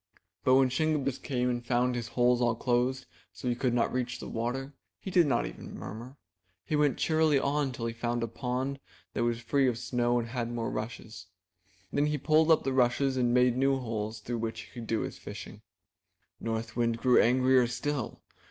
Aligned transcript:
But 0.43 0.55
when 0.55 0.69
Shingebiss 0.69 1.19
came 1.19 1.47
and 1.47 1.63
found 1.63 1.93
his 1.93 2.07
holes 2.17 2.41
all 2.41 2.55
closed 2.55 3.05
so 3.31 3.47
he 3.47 3.53
could 3.53 3.71
not 3.75 3.93
reach 3.93 4.17
the 4.19 4.27
water, 4.27 4.73
he 4.99 5.11
did 5.11 5.27
not 5.27 5.45
even 5.45 5.77
murmur. 5.77 6.17
He 6.65 6.75
went 6.75 6.97
cheerily 6.97 7.37
on 7.37 7.71
till 7.71 7.85
he 7.85 7.93
found 7.93 8.23
a 8.23 8.27
pond 8.27 8.79
that 9.13 9.23
was 9.23 9.41
free 9.41 9.67
of 9.67 9.77
snow 9.77 10.17
and 10.17 10.29
had 10.29 10.51
more 10.51 10.71
rushes. 10.71 11.27
340 11.91 11.93
IN 11.93 11.93
THE 11.97 12.01
NURSERY 12.01 12.01
Then 12.15 12.19
he 12.19 12.25
pulled 12.47 12.51
up 12.51 12.63
the 12.63 12.73
rushes 12.73 13.15
and 13.15 13.31
made 13.31 13.55
new 13.55 13.77
holes 13.77 14.19
through 14.21 14.39
which 14.39 14.61
he 14.61 14.71
could 14.71 14.87
do 14.87 15.01
his 15.01 15.19
fishing. 15.19 15.61
North 16.39 16.75
Wind 16.75 16.97
grew 16.97 17.21
angrier 17.21 17.67
still. 17.67 18.23